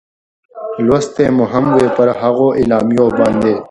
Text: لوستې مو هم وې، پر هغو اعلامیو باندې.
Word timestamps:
لوستې 0.85 1.25
مو 1.35 1.45
هم 1.51 1.65
وې، 1.75 1.87
پر 1.95 2.07
هغو 2.21 2.47
اعلامیو 2.59 3.05
باندې. 3.17 3.53